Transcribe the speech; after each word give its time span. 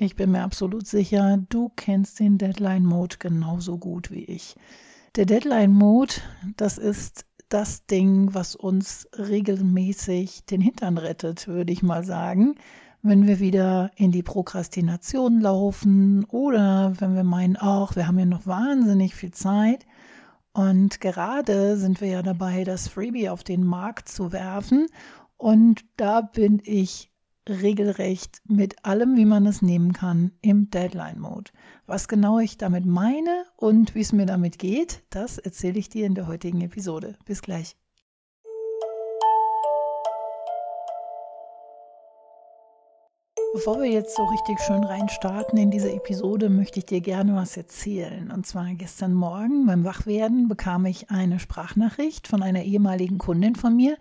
Ich 0.00 0.14
bin 0.14 0.30
mir 0.30 0.44
absolut 0.44 0.86
sicher, 0.86 1.38
du 1.48 1.72
kennst 1.74 2.20
den 2.20 2.38
Deadline 2.38 2.84
Mode 2.84 3.16
genauso 3.18 3.78
gut 3.78 4.12
wie 4.12 4.22
ich. 4.22 4.54
Der 5.16 5.26
Deadline 5.26 5.72
Mode, 5.72 6.14
das 6.56 6.78
ist 6.78 7.26
das 7.48 7.84
Ding, 7.86 8.32
was 8.32 8.54
uns 8.54 9.08
regelmäßig 9.18 10.44
den 10.44 10.60
Hintern 10.60 10.98
rettet, 10.98 11.48
würde 11.48 11.72
ich 11.72 11.82
mal 11.82 12.04
sagen. 12.04 12.54
Wenn 13.02 13.26
wir 13.26 13.40
wieder 13.40 13.90
in 13.96 14.12
die 14.12 14.22
Prokrastination 14.22 15.40
laufen 15.40 16.24
oder 16.26 16.92
wenn 17.00 17.16
wir 17.16 17.24
meinen, 17.24 17.56
ach, 17.58 17.96
wir 17.96 18.06
haben 18.06 18.20
ja 18.20 18.26
noch 18.26 18.46
wahnsinnig 18.46 19.16
viel 19.16 19.32
Zeit. 19.32 19.84
Und 20.52 21.00
gerade 21.00 21.76
sind 21.76 22.00
wir 22.00 22.08
ja 22.08 22.22
dabei, 22.22 22.62
das 22.62 22.86
Freebie 22.86 23.30
auf 23.30 23.42
den 23.42 23.64
Markt 23.64 24.08
zu 24.08 24.30
werfen. 24.30 24.86
Und 25.36 25.84
da 25.96 26.20
bin 26.20 26.62
ich 26.62 27.10
regelrecht 27.48 28.40
mit 28.46 28.84
allem, 28.84 29.16
wie 29.16 29.24
man 29.24 29.46
es 29.46 29.62
nehmen 29.62 29.92
kann, 29.92 30.32
im 30.40 30.70
Deadline-Mode. 30.70 31.50
Was 31.86 32.08
genau 32.08 32.38
ich 32.38 32.58
damit 32.58 32.86
meine 32.86 33.44
und 33.56 33.94
wie 33.94 34.00
es 34.00 34.12
mir 34.12 34.26
damit 34.26 34.58
geht, 34.58 35.02
das 35.10 35.38
erzähle 35.38 35.78
ich 35.78 35.88
dir 35.88 36.06
in 36.06 36.14
der 36.14 36.26
heutigen 36.26 36.60
Episode. 36.60 37.16
Bis 37.24 37.42
gleich. 37.42 37.76
Bevor 43.54 43.80
wir 43.80 43.90
jetzt 43.90 44.14
so 44.14 44.24
richtig 44.26 44.60
schön 44.60 44.84
reinstarten 44.84 45.58
in 45.58 45.70
diese 45.70 45.90
Episode, 45.90 46.50
möchte 46.50 46.80
ich 46.80 46.84
dir 46.84 47.00
gerne 47.00 47.34
was 47.34 47.56
erzählen. 47.56 48.30
Und 48.30 48.46
zwar 48.46 48.66
gestern 48.74 49.14
Morgen 49.14 49.64
beim 49.64 49.84
Wachwerden 49.84 50.48
bekam 50.48 50.84
ich 50.84 51.10
eine 51.10 51.38
Sprachnachricht 51.38 52.28
von 52.28 52.42
einer 52.42 52.62
ehemaligen 52.62 53.16
Kundin 53.16 53.56
von 53.56 53.74
mir, 53.74 53.96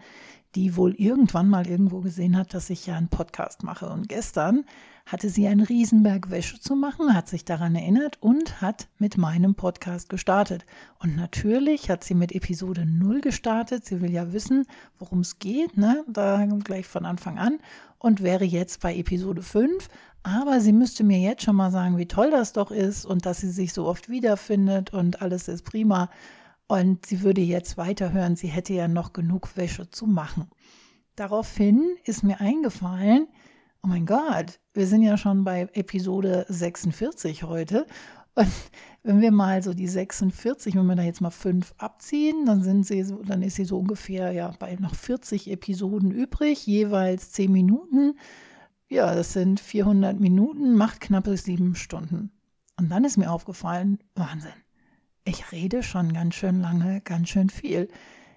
die 0.57 0.75
wohl 0.75 0.95
irgendwann 0.95 1.49
mal 1.49 1.67
irgendwo 1.67 2.01
gesehen 2.01 2.35
hat, 2.35 2.55
dass 2.55 2.71
ich 2.71 2.87
ja 2.87 2.95
einen 2.95 3.09
Podcast 3.09 3.61
mache. 3.61 3.87
Und 3.89 4.09
gestern 4.09 4.65
hatte 5.05 5.29
sie 5.29 5.47
einen 5.47 5.61
Riesenberg 5.61 6.31
Wäsche 6.31 6.59
zu 6.59 6.75
machen, 6.75 7.13
hat 7.13 7.27
sich 7.27 7.45
daran 7.45 7.75
erinnert 7.75 8.17
und 8.21 8.59
hat 8.59 8.87
mit 8.97 9.17
meinem 9.17 9.53
Podcast 9.53 10.09
gestartet. 10.09 10.65
Und 10.97 11.15
natürlich 11.15 11.91
hat 11.91 12.03
sie 12.03 12.15
mit 12.15 12.31
Episode 12.31 12.87
0 12.87 13.21
gestartet. 13.21 13.85
Sie 13.85 14.01
will 14.01 14.11
ja 14.11 14.33
wissen, 14.33 14.65
worum 14.97 15.19
es 15.19 15.37
geht, 15.37 15.77
ne? 15.77 16.03
Da 16.07 16.43
gleich 16.63 16.87
von 16.87 17.05
Anfang 17.05 17.37
an 17.37 17.59
und 17.99 18.23
wäre 18.23 18.43
jetzt 18.43 18.81
bei 18.81 18.95
Episode 18.95 19.43
5. 19.43 19.87
Aber 20.23 20.59
sie 20.59 20.73
müsste 20.73 21.03
mir 21.03 21.19
jetzt 21.19 21.43
schon 21.43 21.55
mal 21.55 21.69
sagen, 21.69 21.99
wie 21.99 22.07
toll 22.07 22.31
das 22.31 22.53
doch 22.53 22.71
ist 22.71 23.05
und 23.05 23.27
dass 23.27 23.41
sie 23.41 23.51
sich 23.51 23.73
so 23.73 23.85
oft 23.85 24.09
wiederfindet 24.09 24.91
und 24.91 25.21
alles 25.21 25.49
ist 25.49 25.65
prima. 25.65 26.09
Und 26.67 27.05
sie 27.05 27.21
würde 27.21 27.41
jetzt 27.41 27.77
weiterhören, 27.77 28.35
sie 28.35 28.47
hätte 28.47 28.73
ja 28.73 28.87
noch 28.87 29.13
genug 29.13 29.55
Wäsche 29.55 29.89
zu 29.89 30.05
machen. 30.05 30.49
Daraufhin 31.15 31.95
ist 32.03 32.23
mir 32.23 32.41
eingefallen, 32.41 33.27
oh 33.81 33.87
mein 33.87 34.05
Gott, 34.05 34.59
wir 34.73 34.85
sind 34.85 35.01
ja 35.01 35.17
schon 35.17 35.45
bei 35.45 35.69
Episode 35.73 36.45
46 36.49 37.43
heute. 37.43 37.87
Und 38.35 38.51
wenn 39.01 39.21
wir 39.21 39.31
mal 39.31 39.63
so 39.63 39.73
die 39.73 39.87
46, 39.87 40.75
wenn 40.75 40.85
wir 40.85 40.95
da 40.95 41.03
jetzt 41.03 41.21
mal 41.21 41.31
fünf 41.31 41.73
abziehen, 41.77 42.45
dann 42.45 42.61
sind 42.61 42.85
sie 42.85 43.01
so, 43.03 43.23
dann 43.23 43.41
ist 43.41 43.55
sie 43.55 43.65
so 43.65 43.79
ungefähr 43.79 44.31
ja 44.31 44.53
bei 44.59 44.75
noch 44.75 44.93
40 44.93 45.49
Episoden 45.49 46.11
übrig, 46.11 46.67
jeweils 46.67 47.31
10 47.31 47.51
Minuten. 47.51 48.19
Ja, 48.89 49.15
das 49.15 49.33
sind 49.33 49.59
400 49.59 50.19
Minuten, 50.19 50.75
macht 50.75 51.01
knappe 51.01 51.35
sieben 51.37 51.75
Stunden. 51.75 52.31
Und 52.77 52.89
dann 52.89 53.05
ist 53.05 53.17
mir 53.17 53.31
aufgefallen, 53.31 53.99
Wahnsinn 54.15 54.53
ich 55.27 55.51
rede 55.51 55.83
schon 55.83 56.13
ganz 56.13 56.35
schön 56.35 56.61
lange, 56.61 57.01
ganz 57.01 57.29
schön 57.29 57.49
viel. 57.49 57.89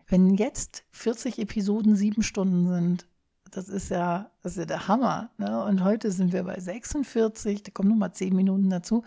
Wenn 0.08 0.34
jetzt 0.34 0.84
40 0.90 1.38
Episoden 1.38 1.94
sieben 1.94 2.22
Stunden 2.22 2.68
sind, 2.68 3.06
das 3.52 3.68
ist 3.68 3.90
ja, 3.90 4.30
das 4.42 4.52
ist 4.52 4.58
ja 4.58 4.64
der 4.64 4.88
Hammer. 4.88 5.30
Ne? 5.38 5.64
Und 5.64 5.84
heute 5.84 6.10
sind 6.10 6.32
wir 6.32 6.42
bei 6.42 6.58
46, 6.58 7.62
da 7.62 7.70
kommen 7.70 7.90
nur 7.90 7.98
mal 7.98 8.12
zehn 8.12 8.34
Minuten 8.34 8.70
dazu. 8.70 9.04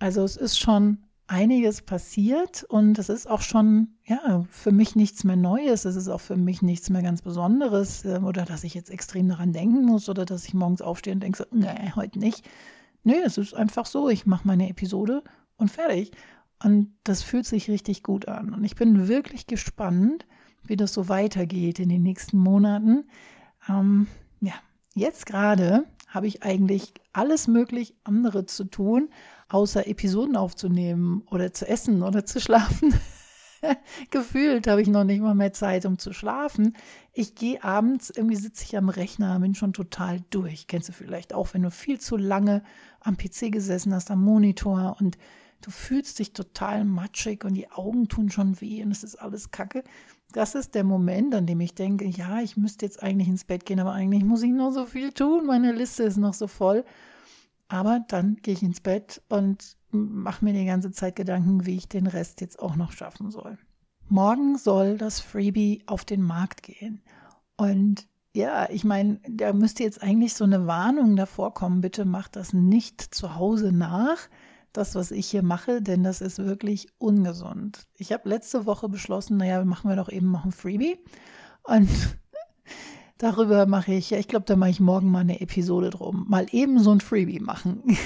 Also 0.00 0.24
es 0.24 0.36
ist 0.36 0.58
schon 0.58 0.98
einiges 1.28 1.82
passiert 1.82 2.64
und 2.64 2.98
es 2.98 3.08
ist 3.08 3.30
auch 3.30 3.40
schon, 3.40 3.94
ja, 4.04 4.44
für 4.50 4.72
mich 4.72 4.96
nichts 4.96 5.22
mehr 5.22 5.36
Neues. 5.36 5.84
Es 5.84 5.94
ist 5.94 6.08
auch 6.08 6.20
für 6.20 6.36
mich 6.36 6.60
nichts 6.60 6.90
mehr 6.90 7.02
ganz 7.02 7.22
Besonderes 7.22 8.04
ähm, 8.04 8.24
oder 8.24 8.44
dass 8.44 8.64
ich 8.64 8.74
jetzt 8.74 8.90
extrem 8.90 9.28
daran 9.28 9.52
denken 9.52 9.84
muss 9.84 10.08
oder 10.08 10.24
dass 10.24 10.44
ich 10.44 10.54
morgens 10.54 10.82
aufstehe 10.82 11.14
und 11.14 11.22
denke, 11.22 11.38
so, 11.38 11.44
nee, 11.56 11.92
heute 11.94 12.18
nicht. 12.18 12.44
Nö, 13.04 13.14
es 13.24 13.38
ist 13.38 13.54
einfach 13.54 13.86
so, 13.86 14.08
ich 14.08 14.26
mache 14.26 14.46
meine 14.46 14.68
Episode 14.68 15.22
und 15.56 15.70
fertig. 15.70 16.12
Und 16.62 16.92
das 17.04 17.22
fühlt 17.22 17.46
sich 17.46 17.68
richtig 17.70 18.02
gut 18.02 18.28
an. 18.28 18.54
Und 18.54 18.64
ich 18.64 18.76
bin 18.76 19.08
wirklich 19.08 19.46
gespannt, 19.46 20.26
wie 20.64 20.76
das 20.76 20.92
so 20.92 21.08
weitergeht 21.08 21.78
in 21.78 21.88
den 21.88 22.02
nächsten 22.02 22.38
Monaten. 22.38 23.04
Ähm, 23.68 24.06
ja, 24.40 24.54
jetzt 24.94 25.26
gerade 25.26 25.84
habe 26.08 26.26
ich 26.26 26.42
eigentlich 26.42 26.92
alles 27.12 27.48
möglich 27.48 27.94
andere 28.04 28.46
zu 28.46 28.64
tun, 28.64 29.08
außer 29.48 29.86
Episoden 29.86 30.36
aufzunehmen 30.36 31.22
oder 31.30 31.52
zu 31.52 31.66
essen 31.66 32.02
oder 32.02 32.24
zu 32.24 32.40
schlafen. 32.40 32.94
Gefühlt 34.10 34.66
habe 34.66 34.82
ich 34.82 34.88
noch 34.88 35.04
nicht 35.04 35.20
mal 35.20 35.34
mehr 35.34 35.52
Zeit, 35.52 35.86
um 35.86 35.98
zu 35.98 36.12
schlafen. 36.12 36.76
Ich 37.12 37.34
gehe 37.34 37.62
abends, 37.62 38.10
irgendwie 38.10 38.36
sitze 38.36 38.64
ich 38.64 38.76
am 38.76 38.88
Rechner, 38.88 39.38
bin 39.40 39.54
schon 39.54 39.72
total 39.72 40.20
durch. 40.30 40.66
Kennst 40.66 40.88
du 40.88 40.92
vielleicht 40.92 41.32
auch, 41.32 41.54
wenn 41.54 41.62
du 41.62 41.70
viel 41.70 42.00
zu 42.00 42.16
lange 42.16 42.62
am 43.00 43.16
PC 43.16 43.52
gesessen 43.52 43.94
hast, 43.94 44.10
am 44.10 44.22
Monitor 44.22 44.96
und 45.00 45.16
du 45.62 45.70
fühlst 45.70 46.18
dich 46.18 46.32
total 46.32 46.84
matschig 46.84 47.44
und 47.44 47.54
die 47.54 47.70
Augen 47.70 48.08
tun 48.08 48.30
schon 48.30 48.60
weh 48.60 48.82
und 48.82 48.90
es 48.90 49.02
ist 49.02 49.16
alles 49.16 49.50
Kacke. 49.50 49.84
Das 50.32 50.54
ist 50.54 50.74
der 50.74 50.84
Moment, 50.84 51.34
an 51.34 51.46
dem 51.46 51.60
ich 51.60 51.74
denke, 51.74 52.06
ja, 52.06 52.40
ich 52.40 52.56
müsste 52.56 52.86
jetzt 52.86 53.02
eigentlich 53.02 53.28
ins 53.28 53.44
Bett 53.44 53.66
gehen, 53.66 53.80
aber 53.80 53.92
eigentlich 53.92 54.24
muss 54.24 54.42
ich 54.42 54.52
noch 54.52 54.72
so 54.72 54.86
viel 54.86 55.12
tun. 55.12 55.46
Meine 55.46 55.72
Liste 55.72 56.04
ist 56.04 56.16
noch 56.16 56.34
so 56.34 56.46
voll. 56.46 56.84
Aber 57.68 58.04
dann 58.08 58.36
gehe 58.36 58.54
ich 58.54 58.62
ins 58.62 58.80
Bett 58.80 59.22
und 59.28 59.76
mache 59.90 60.44
mir 60.44 60.52
die 60.52 60.64
ganze 60.64 60.90
Zeit 60.90 61.16
Gedanken, 61.16 61.64
wie 61.66 61.76
ich 61.76 61.88
den 61.88 62.06
Rest 62.06 62.40
jetzt 62.40 62.58
auch 62.58 62.76
noch 62.76 62.92
schaffen 62.92 63.30
soll. 63.30 63.58
Morgen 64.08 64.58
soll 64.58 64.98
das 64.98 65.20
Freebie 65.20 65.82
auf 65.86 66.04
den 66.04 66.22
Markt 66.22 66.62
gehen. 66.62 67.02
Und 67.56 68.06
ja, 68.34 68.68
ich 68.70 68.84
meine, 68.84 69.20
da 69.28 69.52
müsste 69.52 69.84
jetzt 69.84 70.02
eigentlich 70.02 70.34
so 70.34 70.44
eine 70.44 70.66
Warnung 70.66 71.16
davor 71.16 71.52
kommen, 71.52 71.82
bitte 71.82 72.04
macht 72.04 72.36
das 72.36 72.52
nicht 72.52 73.00
zu 73.14 73.36
Hause 73.36 73.72
nach 73.72 74.28
das, 74.72 74.94
was 74.94 75.10
ich 75.10 75.26
hier 75.28 75.42
mache, 75.42 75.82
denn 75.82 76.02
das 76.02 76.20
ist 76.20 76.38
wirklich 76.38 76.88
ungesund. 76.98 77.86
Ich 77.96 78.12
habe 78.12 78.28
letzte 78.28 78.66
Woche 78.66 78.88
beschlossen, 78.88 79.36
naja, 79.36 79.64
machen 79.64 79.88
wir 79.88 79.96
doch 79.96 80.10
eben 80.10 80.30
noch 80.30 80.44
ein 80.44 80.52
Freebie. 80.52 80.98
Und 81.62 81.88
darüber 83.18 83.66
mache 83.66 83.92
ich, 83.92 84.10
ja, 84.10 84.18
ich 84.18 84.28
glaube, 84.28 84.46
da 84.46 84.56
mache 84.56 84.70
ich 84.70 84.80
morgen 84.80 85.10
mal 85.10 85.20
eine 85.20 85.40
Episode 85.40 85.90
drum. 85.90 86.26
Mal 86.28 86.46
eben 86.52 86.78
so 86.78 86.90
ein 86.90 87.00
Freebie 87.00 87.40
machen. 87.40 87.82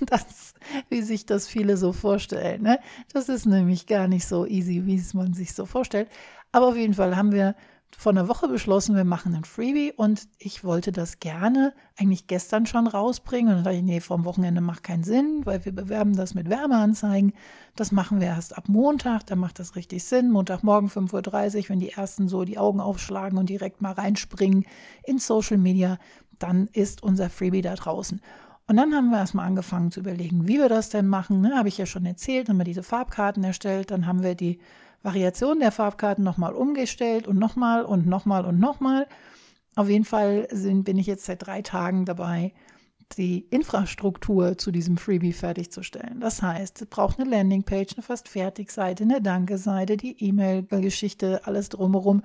Das, 0.00 0.54
wie 0.88 1.02
sich 1.02 1.24
das 1.24 1.46
viele 1.46 1.76
so 1.76 1.92
vorstellen. 1.92 2.62
Ne? 2.62 2.80
Das 3.12 3.28
ist 3.28 3.46
nämlich 3.46 3.86
gar 3.86 4.08
nicht 4.08 4.26
so 4.26 4.44
easy, 4.44 4.86
wie 4.86 4.96
es 4.96 5.14
man 5.14 5.32
sich 5.32 5.54
so 5.54 5.66
vorstellt. 5.66 6.08
Aber 6.50 6.66
auf 6.66 6.76
jeden 6.76 6.94
Fall 6.94 7.16
haben 7.16 7.30
wir 7.30 7.54
vor 7.98 8.12
einer 8.12 8.28
Woche 8.28 8.48
beschlossen, 8.48 8.96
wir 8.96 9.04
machen 9.04 9.34
ein 9.34 9.44
Freebie 9.44 9.92
und 9.92 10.28
ich 10.38 10.64
wollte 10.64 10.92
das 10.92 11.20
gerne 11.20 11.72
eigentlich 11.98 12.26
gestern 12.26 12.66
schon 12.66 12.86
rausbringen. 12.86 13.48
Und 13.48 13.56
dann 13.56 13.64
dachte 13.64 13.76
ich, 13.76 13.82
nee, 13.82 14.00
vom 14.00 14.24
Wochenende 14.24 14.60
macht 14.60 14.82
keinen 14.82 15.04
Sinn, 15.04 15.42
weil 15.44 15.64
wir 15.64 15.72
bewerben 15.72 16.14
das 16.16 16.34
mit 16.34 16.48
Werbeanzeigen. 16.48 17.32
Das 17.76 17.92
machen 17.92 18.20
wir 18.20 18.28
erst 18.28 18.56
ab 18.56 18.68
Montag, 18.68 19.26
dann 19.26 19.38
macht 19.38 19.58
das 19.58 19.76
richtig 19.76 20.04
Sinn. 20.04 20.30
Montagmorgen 20.30 20.88
5.30 20.88 21.56
Uhr, 21.56 21.68
wenn 21.70 21.80
die 21.80 21.90
ersten 21.90 22.28
so 22.28 22.44
die 22.44 22.58
Augen 22.58 22.80
aufschlagen 22.80 23.38
und 23.38 23.48
direkt 23.48 23.82
mal 23.82 23.92
reinspringen 23.92 24.64
in 25.04 25.18
Social 25.18 25.58
Media, 25.58 25.98
dann 26.38 26.68
ist 26.72 27.02
unser 27.02 27.30
Freebie 27.30 27.62
da 27.62 27.74
draußen. 27.74 28.20
Und 28.66 28.76
dann 28.76 28.94
haben 28.94 29.10
wir 29.10 29.18
erstmal 29.18 29.46
angefangen 29.46 29.90
zu 29.90 30.00
überlegen, 30.00 30.48
wie 30.48 30.58
wir 30.58 30.68
das 30.68 30.88
denn 30.88 31.06
machen. 31.06 31.42
Ne, 31.42 31.56
Habe 31.56 31.68
ich 31.68 31.76
ja 31.76 31.84
schon 31.84 32.06
erzählt, 32.06 32.48
haben 32.48 32.56
wir 32.56 32.64
diese 32.64 32.82
Farbkarten 32.82 33.44
erstellt, 33.44 33.90
dann 33.90 34.06
haben 34.06 34.22
wir 34.22 34.34
die 34.34 34.58
Variation 35.04 35.60
der 35.60 35.70
Farbkarten 35.70 36.24
nochmal 36.24 36.54
umgestellt 36.54 37.28
und 37.28 37.38
nochmal 37.38 37.84
und 37.84 38.06
nochmal 38.06 38.44
und 38.44 38.58
nochmal. 38.58 39.06
Auf 39.76 39.88
jeden 39.88 40.04
Fall 40.04 40.48
sind, 40.50 40.84
bin 40.84 40.98
ich 40.98 41.06
jetzt 41.06 41.26
seit 41.26 41.46
drei 41.46 41.60
Tagen 41.62 42.06
dabei, 42.06 42.52
die 43.18 43.40
Infrastruktur 43.50 44.56
zu 44.56 44.70
diesem 44.70 44.96
Freebie 44.96 45.34
fertigzustellen. 45.34 46.20
Das 46.20 46.42
heißt, 46.42 46.82
es 46.82 46.88
braucht 46.88 47.20
eine 47.20 47.28
Landingpage, 47.28 47.94
eine 47.94 48.02
fast 48.02 48.28
Fertigseite, 48.28 49.04
eine 49.04 49.20
Danke-Seite, 49.20 49.98
die 49.98 50.16
E-Mail-Geschichte, 50.24 51.42
alles 51.44 51.68
drumherum, 51.68 52.22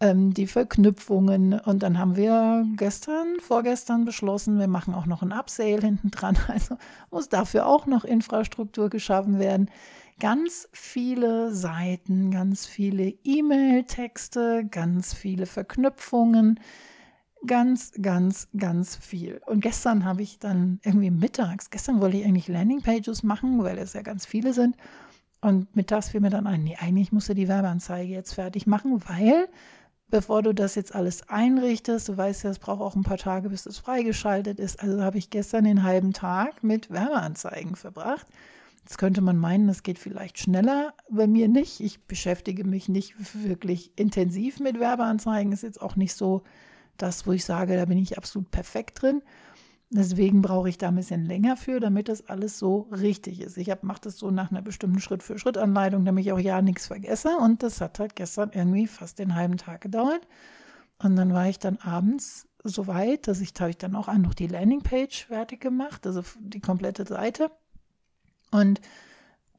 ähm, 0.00 0.34
die 0.34 0.46
Verknüpfungen. 0.46 1.58
Und 1.58 1.82
dann 1.82 1.98
haben 1.98 2.16
wir 2.16 2.66
gestern, 2.76 3.36
vorgestern 3.40 4.04
beschlossen, 4.04 4.58
wir 4.58 4.68
machen 4.68 4.94
auch 4.94 5.06
noch 5.06 5.22
ein 5.22 5.32
Upsale 5.32 5.80
hinten 5.80 6.10
dran. 6.10 6.36
Also 6.48 6.76
muss 7.10 7.30
dafür 7.30 7.66
auch 7.66 7.86
noch 7.86 8.04
Infrastruktur 8.04 8.90
geschaffen 8.90 9.38
werden 9.38 9.70
ganz 10.18 10.68
viele 10.72 11.54
Seiten, 11.54 12.30
ganz 12.30 12.66
viele 12.66 13.14
E-Mail-Texte, 13.24 14.66
ganz 14.70 15.14
viele 15.14 15.46
Verknüpfungen, 15.46 16.60
ganz, 17.46 17.92
ganz, 18.00 18.48
ganz 18.56 18.96
viel. 18.96 19.40
Und 19.46 19.60
gestern 19.60 20.04
habe 20.04 20.22
ich 20.22 20.38
dann 20.38 20.80
irgendwie 20.84 21.10
mittags, 21.10 21.70
gestern 21.70 22.00
wollte 22.00 22.16
ich 22.16 22.24
eigentlich 22.24 22.48
Landingpages 22.48 23.22
machen, 23.22 23.62
weil 23.62 23.78
es 23.78 23.92
ja 23.92 24.02
ganz 24.02 24.26
viele 24.26 24.52
sind. 24.52 24.76
Und 25.40 25.74
mittags 25.76 26.08
fiel 26.08 26.20
mir 26.20 26.30
dann 26.30 26.48
ein, 26.48 26.64
nee, 26.64 26.76
eigentlich 26.80 27.12
musste 27.12 27.34
die 27.34 27.46
Werbeanzeige 27.46 28.12
jetzt 28.12 28.34
fertig 28.34 28.66
machen, 28.66 29.02
weil 29.06 29.48
bevor 30.08 30.42
du 30.42 30.52
das 30.52 30.74
jetzt 30.74 30.94
alles 30.94 31.28
einrichtest, 31.28 32.08
du 32.08 32.16
weißt 32.16 32.44
ja, 32.44 32.50
es 32.50 32.58
braucht 32.58 32.80
auch 32.80 32.96
ein 32.96 33.04
paar 33.04 33.18
Tage, 33.18 33.50
bis 33.50 33.66
es 33.66 33.78
freigeschaltet 33.78 34.58
ist. 34.58 34.82
Also 34.82 35.02
habe 35.02 35.18
ich 35.18 35.30
gestern 35.30 35.64
den 35.64 35.84
halben 35.84 36.12
Tag 36.12 36.64
mit 36.64 36.90
Werbeanzeigen 36.90 37.76
verbracht. 37.76 38.26
Jetzt 38.88 38.96
könnte 38.96 39.20
man 39.20 39.36
meinen, 39.36 39.66
das 39.66 39.82
geht 39.82 39.98
vielleicht 39.98 40.38
schneller, 40.38 40.94
bei 41.10 41.26
mir 41.26 41.46
nicht. 41.46 41.80
Ich 41.80 42.06
beschäftige 42.06 42.64
mich 42.64 42.88
nicht 42.88 43.14
wirklich 43.34 43.92
intensiv 43.96 44.60
mit 44.60 44.80
Werbeanzeigen. 44.80 45.52
Ist 45.52 45.62
jetzt 45.62 45.82
auch 45.82 45.94
nicht 45.94 46.14
so 46.14 46.42
das, 46.96 47.26
wo 47.26 47.32
ich 47.32 47.44
sage, 47.44 47.76
da 47.76 47.84
bin 47.84 47.98
ich 47.98 48.16
absolut 48.16 48.50
perfekt 48.50 49.02
drin. 49.02 49.20
Deswegen 49.90 50.40
brauche 50.40 50.70
ich 50.70 50.78
da 50.78 50.88
ein 50.88 50.94
bisschen 50.94 51.26
länger 51.26 51.58
für, 51.58 51.80
damit 51.80 52.08
das 52.08 52.30
alles 52.30 52.58
so 52.58 52.88
richtig 52.90 53.42
ist. 53.42 53.58
Ich 53.58 53.70
mache 53.82 54.00
das 54.00 54.16
so 54.16 54.30
nach 54.30 54.50
einer 54.50 54.62
bestimmten 54.62 55.00
Schritt-für-Schritt-Anleitung, 55.00 56.06
damit 56.06 56.24
ich 56.24 56.32
auch 56.32 56.38
ja 56.38 56.62
nichts 56.62 56.86
vergesse. 56.86 57.36
Und 57.36 57.62
das 57.62 57.82
hat 57.82 57.98
halt 57.98 58.16
gestern 58.16 58.52
irgendwie 58.54 58.86
fast 58.86 59.18
den 59.18 59.34
halben 59.34 59.58
Tag 59.58 59.82
gedauert. 59.82 60.26
Und 60.98 61.14
dann 61.16 61.34
war 61.34 61.46
ich 61.46 61.58
dann 61.58 61.76
abends 61.76 62.48
so 62.64 62.86
weit, 62.86 63.28
dass 63.28 63.42
ich, 63.42 63.52
habe 63.60 63.68
ich 63.68 63.76
dann 63.76 63.94
auch 63.94 64.10
noch 64.14 64.32
die 64.32 64.46
Landingpage 64.46 65.26
fertig 65.26 65.60
gemacht, 65.60 66.06
also 66.06 66.22
die 66.40 66.60
komplette 66.60 67.04
Seite. 67.04 67.50
Und 68.50 68.80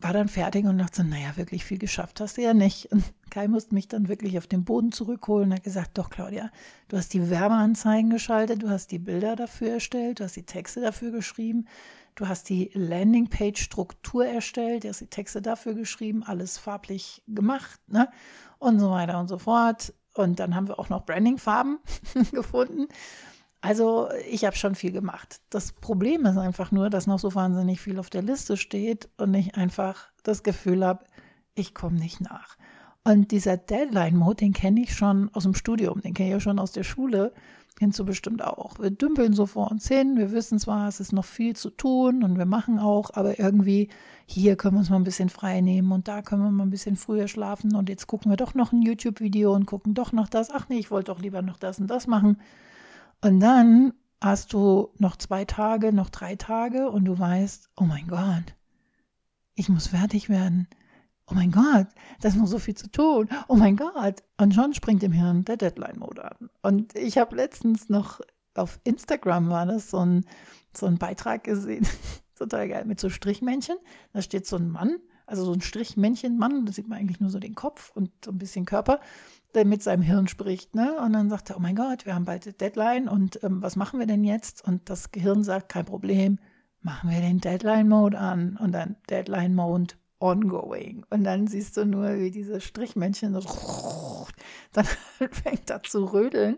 war 0.02 0.14
dann 0.14 0.30
fertig 0.30 0.66
und 0.66 0.78
dachte 0.78 1.04
so, 1.04 1.04
naja, 1.04 1.36
wirklich 1.36 1.66
viel 1.66 1.78
geschafft 1.78 2.22
hast 2.22 2.38
du 2.38 2.42
ja 2.42 2.54
nicht. 2.54 2.90
Und 2.92 3.04
Kai 3.30 3.48
musste 3.48 3.76
mich 3.76 3.90
dann 3.90 4.08
wirklich 4.08 4.38
auf 4.38 4.48
den 4.48 4.64
Boden 4.64 4.92
zurückholen 4.92 5.50
und 5.50 5.56
hat 5.56 5.64
gesagt, 5.64 5.98
doch 5.98 6.10
Claudia, 6.10 6.52
du 6.88 6.98
hast 6.98 7.14
die 7.14 7.30
Werbeanzeigen 7.30 8.10
geschaltet, 8.10 8.64
du 8.64 8.70
hast 8.70 8.92
die 8.92 9.00
Bilder 9.00 9.36
dafür 9.36 9.74
erstellt, 9.74 10.20
du 10.20 10.24
hast 10.24 10.38
die 10.38 10.46
Texte 10.46 10.80
dafür 10.80 11.12
geschrieben, 11.12 11.68
du 12.16 12.30
hast 12.30 12.48
die 12.48 12.72
Landingpage-Struktur 12.74 14.26
erstellt, 14.26 14.86
du 14.86 14.90
hast 14.90 15.02
die 15.02 15.08
Texte 15.08 15.42
dafür 15.42 15.74
geschrieben, 15.74 16.24
alles 16.24 16.58
farblich 16.58 17.22
gemacht, 17.28 17.82
ne? 17.88 18.10
Und 18.58 18.80
so 18.80 18.92
weiter 18.92 19.20
und 19.20 19.28
so 19.28 19.38
fort. 19.38 19.94
Und 20.14 20.40
dann 20.40 20.56
haben 20.56 20.68
wir 20.68 20.80
auch 20.80 20.90
noch 20.90 21.06
Branding-Farben 21.06 21.80
gefunden. 22.32 22.88
Also 23.62 24.10
ich 24.30 24.46
habe 24.46 24.56
schon 24.56 24.76
viel 24.76 24.92
gemacht. 24.92 25.42
Das 25.50 25.74
Problem 25.74 26.26
ist 26.26 26.38
einfach 26.38 26.72
nur, 26.72 26.90
dass 26.90 27.08
noch 27.08 27.20
so 27.20 27.36
wahnsinnig 27.36 27.82
viel 27.82 28.00
auf 28.00 28.10
der 28.10 28.22
Liste 28.22 28.56
steht 28.56 29.10
und 29.18 29.34
ich 29.34 29.56
einfach 29.56 30.10
das 30.24 30.44
Gefühl 30.44 30.86
habe, 30.86 31.04
ich 31.56 31.74
komme 31.74 32.00
nicht 32.00 32.22
nach. 32.22 32.56
Und 33.04 33.32
dieser 33.32 33.58
Deadline-Mode, 33.58 34.38
den 34.38 34.54
kenne 34.54 34.82
ich 34.82 34.96
schon 34.96 35.30
aus 35.34 35.44
dem 35.44 35.56
Studium, 35.56 36.02
den 36.02 36.14
kenne 36.14 36.30
ich 36.30 36.34
ja 36.34 36.40
schon 36.40 36.60
aus 36.60 36.72
der 36.72 36.84
Schule, 36.84 37.34
kennst 37.76 37.98
du 38.00 38.06
bestimmt 38.06 38.44
auch. 38.44 38.80
Wir 38.80 38.92
dümpeln 38.92 39.34
so 39.34 39.46
vor 39.46 39.72
uns 39.72 39.88
hin, 39.88 40.18
wir 40.18 40.32
wissen 40.32 40.60
zwar, 40.60 40.88
es 40.88 41.00
ist 41.00 41.12
noch 41.12 41.26
viel 41.26 41.56
zu 41.56 41.70
tun 41.70 42.24
und 42.24 42.38
wir 42.38 42.46
machen 42.46 42.78
auch, 42.78 43.12
aber 43.14 43.40
irgendwie 43.40 43.90
hier 44.26 44.58
können 44.58 44.76
wir 44.76 44.80
uns 44.80 44.90
mal 44.90 44.98
ein 44.98 45.06
bisschen 45.06 45.30
frei 45.30 45.62
nehmen 45.62 45.92
und 45.92 46.08
da 46.08 46.22
können 46.22 46.44
wir 46.44 46.52
mal 46.52 46.64
ein 46.64 46.70
bisschen 46.70 46.98
früher 46.98 47.28
schlafen 47.28 47.76
und 47.76 47.90
jetzt 47.90 48.08
gucken 48.08 48.32
wir 48.32 48.38
doch 48.38 48.54
noch 48.54 48.74
ein 48.74 48.82
YouTube-Video 48.82 49.54
und 49.54 49.66
gucken 49.66 49.94
doch 49.94 50.12
noch 50.12 50.28
das. 50.28 50.52
Ach 50.52 50.68
nee, 50.70 50.78
ich 50.78 50.92
wollte 50.92 51.12
doch 51.12 51.20
lieber 51.20 51.42
noch 51.42 51.58
das 51.58 51.80
und 51.80 51.88
das 51.88 52.06
machen. 52.06 52.38
Und 53.22 53.40
dann 53.40 53.94
hast 54.22 54.54
du 54.54 54.90
noch 54.98 55.16
zwei 55.18 55.46
Tage, 55.46 55.94
noch 55.94 56.10
drei 56.10 56.36
Tage 56.36 56.90
und 56.90 57.06
du 57.06 57.18
weißt, 57.18 57.70
oh 57.78 57.84
mein 57.84 58.08
Gott, 58.08 58.56
ich 59.56 59.70
muss 59.70 59.88
fertig 59.88 60.30
werden. 60.30 60.68
Oh 61.28 61.36
mein 61.36 61.52
Gott, 61.52 61.88
da 62.22 62.28
ist 62.28 62.38
noch 62.38 62.48
so 62.48 62.58
viel 62.58 62.76
zu 62.76 62.90
tun. 62.90 63.30
Oh 63.48 63.56
mein 63.56 63.76
Gott. 63.76 64.24
Und 64.38 64.56
schon 64.56 64.74
springt 64.74 65.04
im 65.04 65.12
Hirn 65.12 65.46
der 65.46 65.58
Deadline-Mode 65.58 66.26
an. 66.26 66.50
Und 66.64 66.96
ich 66.96 67.18
habe 67.18 67.36
letztens 67.36 67.88
noch 67.88 68.20
auf 68.56 68.80
Instagram 68.84 69.50
war 69.50 69.66
das 69.66 69.90
so 69.90 70.00
ein, 70.00 70.26
so 70.76 70.86
ein 70.86 70.98
Beitrag 70.98 71.44
gesehen, 71.44 71.88
total 72.36 72.68
geil, 72.68 72.86
mit 72.86 73.00
so 73.00 73.10
Strichmännchen. 73.10 73.78
Da 74.14 74.22
steht 74.22 74.48
so 74.48 74.58
ein 74.58 74.70
Mann, 74.70 74.98
also 75.26 75.46
so 75.46 75.54
ein 75.54 75.62
Strichmännchen-Mann, 75.62 76.66
da 76.66 76.72
sieht 76.72 76.88
man 76.88 77.00
eigentlich 77.00 77.20
nur 77.20 77.30
so 77.30 77.40
den 77.40 77.56
Kopf 77.56 77.92
und 77.96 78.12
so 78.24 78.32
ein 78.32 78.38
bisschen 78.38 78.66
Körper 78.66 79.00
der 79.56 79.66
mit 79.66 79.84
seinem 79.84 80.02
Hirn 80.02 80.28
spricht. 80.28 80.76
Ne? 80.76 81.00
Und 81.02 81.14
dann 81.14 81.30
sagt 81.30 81.50
er, 81.50 81.58
oh 81.58 81.60
mein 81.60 81.76
Gott, 81.76 82.06
wir 82.06 82.16
haben 82.16 82.26
bald 82.26 82.60
Deadline 82.62 83.08
und 83.08 83.44
ähm, 83.44 83.62
was 83.62 83.76
machen 83.76 84.00
wir 84.00 84.08
denn 84.08 84.24
jetzt? 84.24 84.64
Und 84.66 84.90
das 84.90 85.12
Gehirn 85.12 85.44
sagt, 85.44 85.70
kein 85.70 85.86
Problem, 85.86 86.40
machen 86.82 87.10
wir 87.10 87.20
den 87.20 87.40
Deadline-Mode 87.40 88.18
an 88.18 88.58
und 88.58 88.72
dann 88.72 88.96
Deadline-Mode 89.10 89.96
ongoing. 90.20 91.06
Und 91.10 91.24
dann 91.24 91.48
siehst 91.48 91.78
du 91.78 91.86
nur, 91.86 92.20
wie 92.20 92.32
diese 92.32 92.62
Strichmännchen 92.62 93.40
so, 93.40 94.28
dann 94.74 94.86
fängt 95.32 95.70
er 95.70 95.84
zu 95.84 96.06
rödeln 96.06 96.58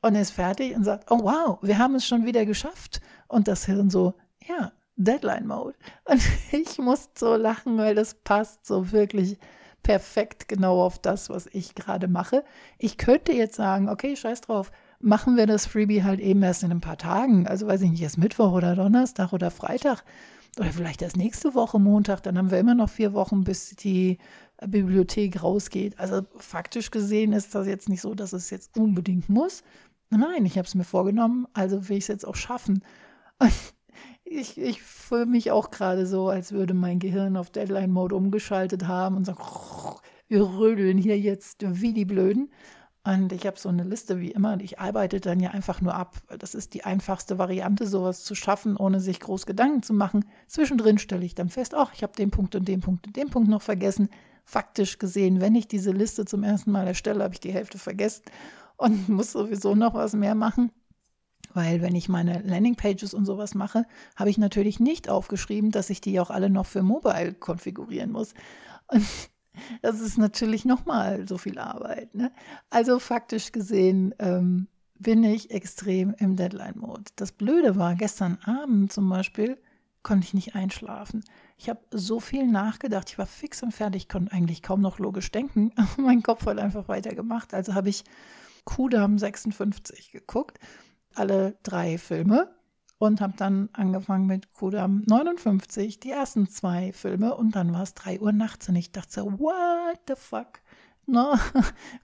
und 0.00 0.14
ist 0.14 0.32
fertig 0.32 0.74
und 0.74 0.84
sagt, 0.84 1.10
oh 1.10 1.20
wow, 1.22 1.58
wir 1.62 1.78
haben 1.78 1.94
es 1.94 2.06
schon 2.06 2.26
wieder 2.26 2.44
geschafft. 2.44 3.00
Und 3.28 3.48
das 3.48 3.64
Hirn 3.66 3.90
so, 3.90 4.14
ja, 4.46 4.72
Deadline-Mode. 4.96 5.76
Und 6.04 6.22
ich 6.52 6.78
muss 6.78 7.10
so 7.16 7.36
lachen, 7.36 7.78
weil 7.78 7.94
das 7.94 8.14
passt 8.14 8.66
so 8.66 8.92
wirklich 8.92 9.38
perfekt 9.82 10.48
genau 10.48 10.82
auf 10.82 10.98
das, 10.98 11.28
was 11.30 11.48
ich 11.52 11.74
gerade 11.74 12.08
mache. 12.08 12.44
Ich 12.78 12.98
könnte 12.98 13.32
jetzt 13.32 13.56
sagen, 13.56 13.88
okay, 13.88 14.16
scheiß 14.16 14.42
drauf, 14.42 14.70
machen 15.00 15.36
wir 15.36 15.46
das 15.46 15.66
Freebie 15.66 16.04
halt 16.04 16.20
eben 16.20 16.42
erst 16.42 16.62
in 16.62 16.70
ein 16.70 16.80
paar 16.80 16.98
Tagen. 16.98 17.46
Also 17.46 17.66
weiß 17.66 17.82
ich 17.82 17.90
nicht, 17.90 18.02
erst 18.02 18.18
Mittwoch 18.18 18.52
oder 18.52 18.76
Donnerstag 18.76 19.32
oder 19.32 19.50
Freitag 19.50 20.04
oder 20.58 20.70
vielleicht 20.70 21.02
erst 21.02 21.16
nächste 21.16 21.54
Woche 21.54 21.78
Montag. 21.78 22.22
Dann 22.22 22.38
haben 22.38 22.50
wir 22.50 22.58
immer 22.58 22.74
noch 22.74 22.90
vier 22.90 23.12
Wochen, 23.12 23.44
bis 23.44 23.70
die 23.70 24.18
Bibliothek 24.64 25.42
rausgeht. 25.42 25.98
Also 25.98 26.22
faktisch 26.36 26.90
gesehen 26.90 27.32
ist 27.32 27.54
das 27.54 27.66
jetzt 27.66 27.88
nicht 27.88 28.00
so, 28.00 28.14
dass 28.14 28.32
es 28.32 28.50
jetzt 28.50 28.76
unbedingt 28.76 29.28
muss. 29.28 29.62
Nein, 30.10 30.44
ich 30.44 30.58
habe 30.58 30.66
es 30.66 30.74
mir 30.74 30.84
vorgenommen, 30.84 31.46
also 31.54 31.88
will 31.88 31.96
ich 31.96 32.04
es 32.04 32.08
jetzt 32.08 32.26
auch 32.26 32.36
schaffen. 32.36 32.84
Und 33.38 33.52
ich, 34.32 34.58
ich 34.58 34.82
fühle 34.82 35.26
mich 35.26 35.50
auch 35.50 35.70
gerade 35.70 36.06
so, 36.06 36.28
als 36.28 36.52
würde 36.52 36.74
mein 36.74 36.98
Gehirn 36.98 37.36
auf 37.36 37.50
Deadline-Mode 37.50 38.14
umgeschaltet 38.14 38.86
haben 38.86 39.16
und 39.16 39.24
sagt, 39.24 39.42
so, 39.42 40.00
wir 40.28 40.42
rödeln 40.42 40.98
hier 40.98 41.18
jetzt 41.18 41.64
wie 41.64 41.92
die 41.92 42.04
Blöden. 42.04 42.50
Und 43.04 43.32
ich 43.32 43.46
habe 43.46 43.58
so 43.58 43.68
eine 43.68 43.82
Liste 43.82 44.20
wie 44.20 44.30
immer 44.30 44.52
und 44.52 44.62
ich 44.62 44.78
arbeite 44.78 45.20
dann 45.20 45.40
ja 45.40 45.50
einfach 45.50 45.80
nur 45.80 45.94
ab. 45.94 46.16
Das 46.38 46.54
ist 46.54 46.72
die 46.72 46.84
einfachste 46.84 47.36
Variante, 47.36 47.86
sowas 47.86 48.22
zu 48.22 48.36
schaffen, 48.36 48.76
ohne 48.76 49.00
sich 49.00 49.18
groß 49.18 49.44
Gedanken 49.44 49.82
zu 49.82 49.92
machen. 49.92 50.24
Zwischendrin 50.46 50.98
stelle 50.98 51.24
ich 51.24 51.34
dann 51.34 51.48
fest, 51.48 51.74
ach, 51.74 51.92
ich 51.94 52.04
habe 52.04 52.14
den 52.14 52.30
Punkt 52.30 52.54
und 52.54 52.68
den 52.68 52.80
Punkt 52.80 53.08
und 53.08 53.16
den 53.16 53.28
Punkt 53.28 53.48
noch 53.48 53.62
vergessen. 53.62 54.08
Faktisch 54.44 54.98
gesehen, 54.98 55.40
wenn 55.40 55.56
ich 55.56 55.66
diese 55.66 55.90
Liste 55.90 56.24
zum 56.26 56.44
ersten 56.44 56.70
Mal 56.70 56.86
erstelle, 56.86 57.24
habe 57.24 57.34
ich 57.34 57.40
die 57.40 57.52
Hälfte 57.52 57.78
vergessen 57.78 58.22
und 58.76 59.08
muss 59.08 59.32
sowieso 59.32 59.74
noch 59.74 59.94
was 59.94 60.12
mehr 60.14 60.36
machen. 60.36 60.70
Weil 61.54 61.82
wenn 61.82 61.94
ich 61.94 62.08
meine 62.08 62.40
Landingpages 62.42 63.14
und 63.14 63.26
sowas 63.26 63.54
mache, 63.54 63.84
habe 64.16 64.30
ich 64.30 64.38
natürlich 64.38 64.80
nicht 64.80 65.08
aufgeschrieben, 65.08 65.70
dass 65.70 65.90
ich 65.90 66.00
die 66.00 66.18
auch 66.20 66.30
alle 66.30 66.50
noch 66.50 66.66
für 66.66 66.82
Mobile 66.82 67.34
konfigurieren 67.34 68.10
muss. 68.10 68.34
Und 68.88 69.04
das 69.82 70.00
ist 70.00 70.18
natürlich 70.18 70.64
nochmal 70.64 71.28
so 71.28 71.38
viel 71.38 71.58
Arbeit. 71.58 72.14
Ne? 72.14 72.32
Also 72.70 72.98
faktisch 72.98 73.52
gesehen 73.52 74.14
ähm, 74.18 74.68
bin 74.98 75.24
ich 75.24 75.50
extrem 75.50 76.14
im 76.18 76.36
Deadline-Mode. 76.36 77.10
Das 77.16 77.32
Blöde 77.32 77.76
war, 77.76 77.94
gestern 77.94 78.38
Abend 78.44 78.92
zum 78.92 79.08
Beispiel 79.08 79.58
konnte 80.02 80.26
ich 80.26 80.34
nicht 80.34 80.54
einschlafen. 80.54 81.22
Ich 81.58 81.68
habe 81.68 81.80
so 81.92 82.18
viel 82.18 82.46
nachgedacht, 82.46 83.10
ich 83.10 83.18
war 83.18 83.26
fix 83.26 83.62
und 83.62 83.72
fertig, 83.72 84.08
konnte 84.08 84.32
eigentlich 84.32 84.62
kaum 84.62 84.80
noch 84.80 84.98
logisch 84.98 85.30
denken, 85.30 85.72
aber 85.76 86.02
mein 86.02 86.22
Kopf 86.22 86.46
hat 86.46 86.58
einfach 86.58 86.88
weitergemacht. 86.88 87.54
Also 87.54 87.74
habe 87.74 87.88
ich 87.88 88.04
Kudam 88.64 89.18
56 89.18 90.12
geguckt 90.12 90.58
alle 91.14 91.56
drei 91.62 91.98
Filme 91.98 92.54
und 92.98 93.20
habe 93.20 93.34
dann 93.36 93.68
angefangen 93.72 94.26
mit 94.26 94.52
Kudam 94.52 95.02
59, 95.08 95.98
die 95.98 96.10
ersten 96.10 96.48
zwei 96.48 96.92
Filme 96.92 97.34
und 97.34 97.56
dann 97.56 97.72
war 97.72 97.82
es 97.82 97.94
drei 97.94 98.20
Uhr 98.20 98.30
nachts 98.30 98.68
und 98.68 98.76
ich 98.76 98.92
dachte 98.92 99.10
so, 99.10 99.40
what 99.40 99.98
the 100.06 100.14
fuck? 100.16 100.60
No, 101.06 101.34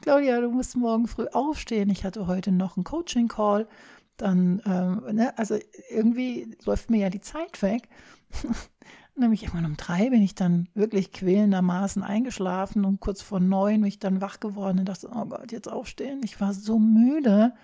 Claudia, 0.01 0.41
du 0.41 0.51
musst 0.51 0.77
morgen 0.77 1.07
früh 1.07 1.29
aufstehen. 1.33 1.89
Ich 1.89 2.05
hatte 2.05 2.27
heute 2.27 2.51
noch 2.51 2.77
einen 2.77 2.83
Coaching-Call. 2.83 3.69
Dann, 4.17 4.61
ähm, 4.67 5.15
ne, 5.15 5.39
also 5.39 5.57
irgendwie 5.89 6.57
läuft 6.65 6.91
mir 6.91 7.03
ja 7.03 7.09
die 7.09 7.21
Zeit 7.21 7.63
weg. 7.63 7.89
Nämlich 9.15 9.45
irgendwann 9.45 9.67
um 9.67 9.77
drei 9.77 10.11
bin 10.11 10.21
ich 10.21 10.35
dann 10.35 10.69
wirklich 10.75 11.13
quälendermaßen 11.13 12.03
eingeschlafen 12.03 12.85
und 12.85 12.99
kurz 12.99 13.23
vor 13.23 13.39
neun 13.39 13.83
bin 13.83 13.89
ich 13.89 14.01
dann 14.01 14.21
wach 14.21 14.41
geworden 14.41 14.81
und 14.81 14.89
dachte, 14.89 15.09
oh 15.15 15.25
Gott, 15.27 15.53
jetzt 15.53 15.71
aufstehen. 15.71 16.21
Ich 16.25 16.41
war 16.41 16.53
so 16.53 16.81
müde. 16.81 17.55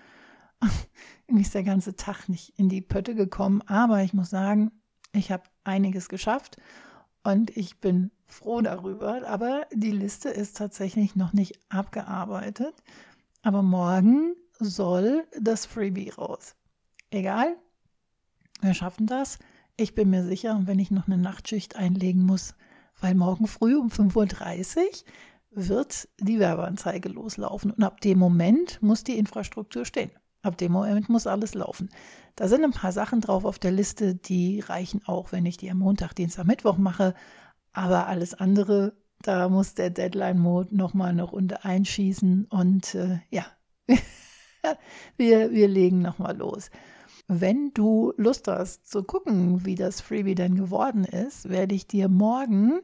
Irgendwie 1.27 1.43
ist 1.43 1.53
der 1.53 1.63
ganze 1.63 1.95
Tag 1.95 2.29
nicht 2.29 2.57
in 2.57 2.69
die 2.69 2.81
Pötte 2.81 3.15
gekommen, 3.15 3.61
aber 3.63 4.03
ich 4.03 4.13
muss 4.13 4.29
sagen, 4.29 4.71
ich 5.11 5.31
habe 5.31 5.43
einiges 5.63 6.09
geschafft 6.09 6.57
und 7.23 7.55
ich 7.57 7.79
bin 7.79 8.11
froh 8.25 8.61
darüber. 8.61 9.27
Aber 9.27 9.65
die 9.73 9.91
Liste 9.91 10.29
ist 10.29 10.57
tatsächlich 10.57 11.15
noch 11.15 11.33
nicht 11.33 11.59
abgearbeitet. 11.69 12.75
Aber 13.41 13.61
morgen 13.61 14.35
soll 14.59 15.25
das 15.39 15.65
Freebie 15.65 16.09
raus. 16.09 16.55
Egal, 17.09 17.55
wir 18.61 18.73
schaffen 18.73 19.07
das. 19.07 19.39
Ich 19.77 19.95
bin 19.95 20.09
mir 20.09 20.23
sicher, 20.23 20.61
wenn 20.65 20.79
ich 20.79 20.91
noch 20.91 21.07
eine 21.07 21.17
Nachtschicht 21.17 21.75
einlegen 21.75 22.23
muss, 22.23 22.55
weil 22.99 23.15
morgen 23.15 23.47
früh 23.47 23.75
um 23.75 23.89
5.30 23.89 24.77
Uhr 24.77 25.67
wird 25.67 26.07
die 26.19 26.39
Werbeanzeige 26.39 27.09
loslaufen. 27.09 27.71
Und 27.71 27.83
ab 27.83 28.01
dem 28.01 28.19
Moment 28.19 28.81
muss 28.81 29.03
die 29.03 29.17
Infrastruktur 29.17 29.85
stehen. 29.85 30.11
Ab 30.45 30.57
dem 30.57 30.71
Moment 30.73 31.09
muss 31.09 31.27
alles 31.27 31.53
laufen. 31.55 31.89
Da 32.35 32.47
sind 32.47 32.63
ein 32.63 32.71
paar 32.71 32.91
Sachen 32.91 33.21
drauf 33.21 33.45
auf 33.45 33.59
der 33.59 33.71
Liste, 33.71 34.15
die 34.15 34.59
reichen 34.59 35.01
auch, 35.05 35.31
wenn 35.31 35.45
ich 35.45 35.57
die 35.57 35.71
am 35.71 35.79
Montag, 35.79 36.13
Dienstag, 36.13 36.45
Mittwoch 36.45 36.77
mache. 36.77 37.13
Aber 37.73 38.07
alles 38.07 38.33
andere 38.33 38.93
Da 39.21 39.49
muss 39.49 39.73
der 39.73 39.89
Deadline-Mode 39.89 40.75
nochmal 40.75 41.09
eine 41.09 41.23
Runde 41.23 41.63
einschießen 41.65 42.45
und 42.45 42.93
äh, 42.93 43.19
ja, 43.31 43.45
wir, 45.17 45.51
wir 45.51 45.67
legen 45.67 46.01
nochmal 46.01 46.37
los. 46.37 46.69
Wenn 47.27 47.71
du 47.73 48.13
Lust 48.17 48.47
hast 48.47 48.87
zu 48.87 49.03
gucken, 49.03 49.65
wie 49.65 49.73
das 49.73 49.99
Freebie 49.99 50.35
denn 50.35 50.55
geworden 50.55 51.05
ist, 51.05 51.49
werde 51.49 51.73
ich 51.73 51.87
dir 51.87 52.07
morgen 52.07 52.81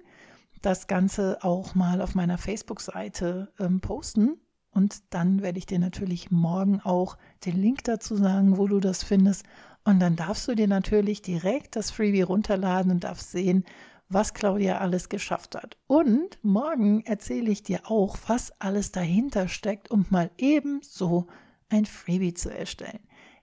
das 0.63 0.87
Ganze 0.87 1.37
auch 1.43 1.75
mal 1.75 2.01
auf 2.01 2.15
meiner 2.15 2.39
Facebook-Seite 2.39 3.51
ähm, 3.59 3.81
posten. 3.81 4.39
Und 4.73 5.13
dann 5.13 5.41
werde 5.41 5.59
ich 5.59 5.65
dir 5.65 5.79
natürlich 5.79 6.31
morgen 6.31 6.79
auch 6.81 7.17
den 7.45 7.61
Link 7.61 7.83
dazu 7.83 8.15
sagen, 8.15 8.57
wo 8.57 8.67
du 8.67 8.79
das 8.79 9.03
findest. 9.03 9.45
Und 9.83 9.99
dann 9.99 10.15
darfst 10.15 10.47
du 10.47 10.55
dir 10.55 10.67
natürlich 10.67 11.21
direkt 11.21 11.75
das 11.75 11.91
Freebie 11.91 12.21
runterladen 12.21 12.91
und 12.91 13.03
darfst 13.03 13.31
sehen, 13.31 13.65
was 14.07 14.33
Claudia 14.33 14.77
alles 14.79 15.09
geschafft 15.09 15.55
hat. 15.55 15.77
Und 15.87 16.37
morgen 16.41 17.01
erzähle 17.05 17.49
ich 17.49 17.63
dir 17.63 17.89
auch, 17.89 18.17
was 18.27 18.51
alles 18.59 18.91
dahinter 18.91 19.47
steckt, 19.47 19.89
um 19.89 20.05
mal 20.09 20.29
eben 20.37 20.81
so 20.83 21.27
ein 21.69 21.85
Freebie 21.85 22.33
zu 22.33 22.49
erstellen. 22.49 22.99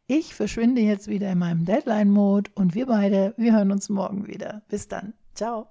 Ich 0.07 0.35
verschwinde 0.35 0.81
jetzt 0.81 1.09
wieder 1.09 1.31
in 1.31 1.39
meinem 1.39 1.65
Deadline-Mode 1.65 2.51
und 2.55 2.75
wir 2.75 2.87
beide, 2.87 3.35
wir 3.37 3.53
hören 3.53 3.73
uns 3.73 3.89
morgen 3.89 4.27
wieder. 4.27 4.63
Bis 4.69 4.89
dann. 4.89 5.15
Ciao. 5.35 5.69